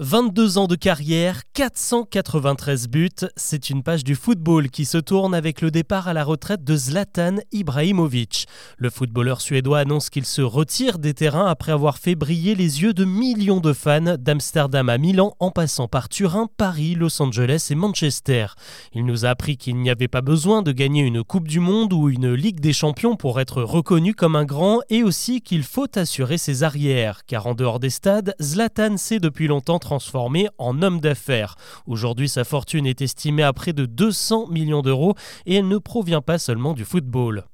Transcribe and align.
22 0.00 0.58
ans 0.58 0.68
de 0.68 0.76
carrière, 0.76 1.42
493 1.54 2.86
buts, 2.86 3.08
c'est 3.34 3.68
une 3.68 3.82
page 3.82 4.04
du 4.04 4.14
football 4.14 4.70
qui 4.70 4.84
se 4.84 4.96
tourne 4.96 5.34
avec 5.34 5.60
le 5.60 5.72
départ 5.72 6.06
à 6.06 6.12
la 6.12 6.22
retraite 6.22 6.62
de 6.62 6.76
Zlatan 6.76 7.38
Ibrahimovic. 7.50 8.46
Le 8.76 8.90
footballeur 8.90 9.40
suédois 9.40 9.80
annonce 9.80 10.08
qu'il 10.08 10.24
se 10.24 10.40
retire 10.40 11.00
des 11.00 11.14
terrains 11.14 11.46
après 11.46 11.72
avoir 11.72 11.98
fait 11.98 12.14
briller 12.14 12.54
les 12.54 12.80
yeux 12.80 12.92
de 12.92 13.04
millions 13.04 13.58
de 13.58 13.72
fans 13.72 14.14
d'Amsterdam 14.16 14.88
à 14.88 14.98
Milan 14.98 15.34
en 15.40 15.50
passant 15.50 15.88
par 15.88 16.08
Turin, 16.08 16.48
Paris, 16.56 16.94
Los 16.94 17.20
Angeles 17.20 17.66
et 17.70 17.74
Manchester. 17.74 18.46
Il 18.92 19.04
nous 19.04 19.26
a 19.26 19.30
appris 19.30 19.56
qu'il 19.56 19.78
n'y 19.78 19.90
avait 19.90 20.06
pas 20.06 20.22
besoin 20.22 20.62
de 20.62 20.70
gagner 20.70 21.02
une 21.02 21.24
Coupe 21.24 21.48
du 21.48 21.58
Monde 21.58 21.92
ou 21.92 22.08
une 22.08 22.32
Ligue 22.34 22.60
des 22.60 22.72
Champions 22.72 23.16
pour 23.16 23.40
être 23.40 23.64
reconnu 23.64 24.14
comme 24.14 24.36
un 24.36 24.44
grand 24.44 24.78
et 24.90 25.02
aussi 25.02 25.40
qu'il 25.40 25.64
faut 25.64 25.88
assurer 25.98 26.38
ses 26.38 26.62
arrières, 26.62 27.22
car 27.26 27.48
en 27.48 27.54
dehors 27.56 27.80
des 27.80 27.90
stades, 27.90 28.36
Zlatan 28.40 28.96
sait 28.96 29.18
depuis 29.18 29.48
longtemps 29.48 29.80
transformé 29.88 30.48
en 30.58 30.82
homme 30.82 31.00
d'affaires. 31.00 31.56
Aujourd'hui, 31.86 32.28
sa 32.28 32.44
fortune 32.44 32.84
est 32.84 33.00
estimée 33.00 33.42
à 33.42 33.54
près 33.54 33.72
de 33.72 33.86
200 33.86 34.48
millions 34.48 34.82
d'euros 34.82 35.14
et 35.46 35.54
elle 35.54 35.66
ne 35.66 35.78
provient 35.78 36.20
pas 36.20 36.38
seulement 36.38 36.74
du 36.74 36.84
football. 36.84 37.44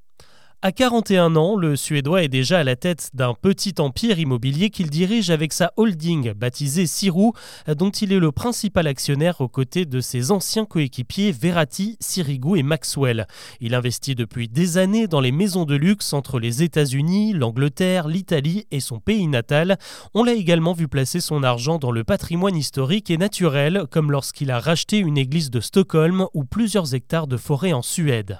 À 0.66 0.72
41 0.72 1.36
ans, 1.36 1.56
le 1.56 1.76
Suédois 1.76 2.22
est 2.22 2.28
déjà 2.28 2.60
à 2.60 2.64
la 2.64 2.74
tête 2.74 3.10
d'un 3.12 3.34
petit 3.34 3.74
empire 3.80 4.18
immobilier 4.18 4.70
qu'il 4.70 4.88
dirige 4.88 5.28
avec 5.28 5.52
sa 5.52 5.74
holding 5.76 6.32
baptisée 6.32 6.86
Sirou, 6.86 7.34
dont 7.68 7.90
il 7.90 8.14
est 8.14 8.18
le 8.18 8.32
principal 8.32 8.86
actionnaire 8.86 9.42
aux 9.42 9.48
côtés 9.48 9.84
de 9.84 10.00
ses 10.00 10.30
anciens 10.30 10.64
coéquipiers 10.64 11.32
Verratti, 11.32 11.98
Sirigu 12.00 12.58
et 12.58 12.62
Maxwell. 12.62 13.26
Il 13.60 13.74
investit 13.74 14.14
depuis 14.14 14.48
des 14.48 14.78
années 14.78 15.06
dans 15.06 15.20
les 15.20 15.32
maisons 15.32 15.66
de 15.66 15.74
luxe 15.74 16.14
entre 16.14 16.38
les 16.38 16.62
États-Unis, 16.62 17.34
l'Angleterre, 17.34 18.08
l'Italie 18.08 18.66
et 18.70 18.80
son 18.80 19.00
pays 19.00 19.28
natal. 19.28 19.76
On 20.14 20.24
l'a 20.24 20.32
également 20.32 20.72
vu 20.72 20.88
placer 20.88 21.20
son 21.20 21.42
argent 21.42 21.76
dans 21.76 21.92
le 21.92 22.04
patrimoine 22.04 22.56
historique 22.56 23.10
et 23.10 23.18
naturel, 23.18 23.84
comme 23.90 24.10
lorsqu'il 24.10 24.50
a 24.50 24.60
racheté 24.60 24.96
une 24.96 25.18
église 25.18 25.50
de 25.50 25.60
Stockholm 25.60 26.24
ou 26.32 26.46
plusieurs 26.46 26.94
hectares 26.94 27.26
de 27.26 27.36
forêt 27.36 27.74
en 27.74 27.82
Suède. 27.82 28.38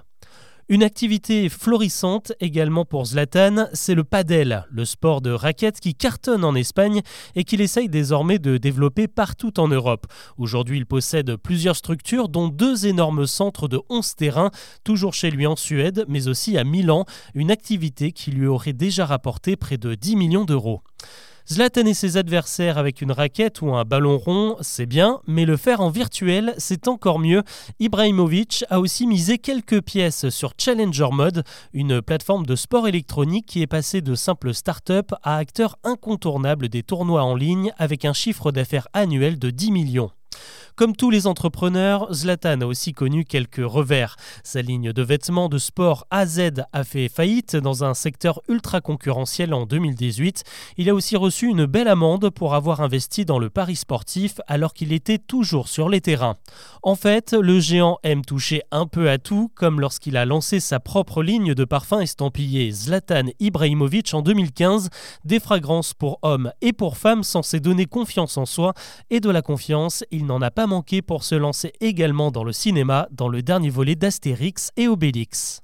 Une 0.71 0.83
activité 0.83 1.51
florissante 1.51 2.33
également 2.41 2.87
pour 2.87 3.05
Zlatan, 3.05 3.69
c'est 3.75 3.95
le 3.95 4.03
padel, 4.03 4.65
le 4.71 4.87
sport 4.87 5.21
de 5.21 5.31
raquette 5.31 5.79
qui 5.79 5.95
cartonne 5.95 6.43
en 6.43 6.55
Espagne 6.55 7.03
et 7.35 7.45
qu'il 7.45 7.61
essaye 7.61 7.91
désormais 7.91 8.39
de 8.39 8.57
développer 8.57 9.07
partout 9.07 9.61
en 9.61 9.69
Europe. 9.69 10.07
Aujourd'hui, 10.39 10.79
il 10.79 10.87
possède 10.87 11.37
plusieurs 11.37 11.77
structures, 11.77 12.31
dont 12.31 12.49
deux 12.49 12.87
énormes 12.87 13.27
centres 13.27 13.69
de 13.69 13.79
11 13.91 14.15
terrains, 14.15 14.51
toujours 14.85 15.13
chez 15.13 15.31
lui 15.31 15.47
en 15.47 15.55
Suède, 15.55 16.07
mais 16.09 16.29
aussi 16.29 16.57
à 16.57 16.65
Milan, 16.65 17.05
une 17.35 17.51
activité 17.51 18.13
qui 18.13 18.31
lui 18.31 18.47
aurait 18.47 18.73
déjà 18.73 19.05
rapporté 19.05 19.57
près 19.57 19.77
de 19.77 19.95
10 19.95 20.17
millions 20.17 20.47
d'euros. 20.47 20.81
Zlatan 21.47 21.85
et 21.85 21.93
ses 21.93 22.17
adversaires 22.17 22.79
avec 22.79 23.03
une 23.03 23.13
raquette 23.13 23.61
ou 23.61 23.75
un 23.75 23.85
ballon 23.85 24.17
rond, 24.17 24.57
c'est 24.63 24.87
bien, 24.87 25.21
mais 25.27 25.45
le 25.45 25.59
faire 25.59 25.83
en 25.83 25.91
virtuel, 25.91 26.55
c'est 26.57 26.89
encore 26.89 27.19
mieux. 27.19 27.43
Ibrahimovic 27.81 28.65
a 28.71 28.81
aussi 28.81 29.07
misé 29.07 29.37
quelques 29.37 29.83
pièces 29.83 30.31
sur 30.31 30.55
Challenger 30.57 31.09
Mode, 31.13 31.45
une 31.75 32.01
plateforme 32.01 32.47
de 32.47 32.57
sport 32.57 32.89
électronique 32.89 33.45
qui 33.45 33.61
est 33.61 33.67
passée 33.67 34.01
de 34.01 34.15
simple 34.15 34.55
start-up 34.55 35.13
à 35.23 35.37
acteur 35.37 35.77
incontournable 35.85 36.71
des 36.71 36.83
tournois 36.83 37.23
en 37.23 37.35
ligne 37.35 37.73
avec 37.77 38.07
un 38.07 38.15
chiffre 38.15 38.51
d'affaires 38.51 38.89
annuel 38.95 39.39
de 39.39 39.51
10 39.51 39.71
millions. 39.71 40.11
Comme 40.77 40.97
tous 40.97 41.11
les 41.11 41.29
entrepreneurs, 41.29 42.13
Zlatan 42.13 42.63
a 42.63 42.67
aussi 42.67 42.95
connu 42.95 43.25
quelques 43.25 43.65
revers. 43.65 44.17
Sa 44.43 44.61
ligne 44.61 44.93
de 44.93 45.03
vêtements 45.03 45.49
de 45.49 45.59
sport 45.59 46.05
AZ 46.11 46.51
a 46.73 46.83
fait 46.83 47.09
faillite 47.09 47.55
dans 47.55 47.85
un 47.85 47.95
secteur 47.95 48.41
ultra 48.49 48.81
concurrentiel 48.81 49.55
en 49.55 49.67
2018. 49.67 50.43
Il 50.79 50.91
a 50.91 50.95
aussi 50.95 51.17
reçu 51.17 51.47
une 51.47 51.67
belle 51.67 51.87
amende 51.87 52.29
pour 52.31 52.57
avoir 52.57 52.81
investi 52.81 53.25
dans 53.25 53.39
le 53.39 53.51
pari 53.51 53.77
sportif 53.77 54.41
alors 54.49 54.75
qu'il 54.75 54.93
était 54.93 55.19
toujours 55.19 55.69
sur 55.69 55.89
les 55.89 56.01
terrains. 56.01 56.35
En 56.83 56.97
fait, 56.97 57.35
le 57.35 57.61
géant 57.61 57.99
aime 58.03 58.25
toucher 58.25 58.63
un 58.73 58.89
peu 58.89 59.09
à 59.09 59.19
tout, 59.19 59.53
comme 59.55 59.79
lorsqu'il 59.79 60.17
a 60.17 60.25
lancé 60.25 60.59
sa 60.59 60.81
propre 60.81 61.23
ligne 61.23 61.55
de 61.55 61.65
parfums 61.65 62.01
estampillés 62.01 62.73
Zlatan 62.73 63.27
Ibrahimovic 63.39 64.13
en 64.13 64.23
2015, 64.23 64.91
des 65.25 65.39
fragrances 65.39 65.95
pour 65.95 66.19
hommes 66.23 66.51
et 66.63 66.73
pour 66.73 66.97
femmes 66.97 67.23
censées 67.23 67.61
donner 67.61 67.87
confiance 67.87 68.37
en 68.37 68.45
soi 68.45 68.75
et 69.11 69.21
de 69.21 69.31
la 69.31 69.41
confiance, 69.41 70.03
il 70.11 70.27
n'en 70.27 70.43
a 70.43 70.51
pas 70.65 70.69
manqué 70.69 71.03
pour 71.03 71.25
se 71.25 71.35
lancer 71.35 71.75
également 71.81 72.31
dans 72.31 72.43
le 72.43 72.53
cinéma 72.53 73.07
dans 73.11 73.29
le 73.29 73.43
dernier 73.43 73.69
volet 73.69 73.97
d'Astérix 73.97 74.71
et 74.79 74.89
Obélix. 74.89 75.61